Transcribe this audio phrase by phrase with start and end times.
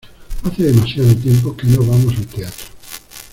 [0.43, 2.65] Hace demasiado tiempo que no vamos al teatro.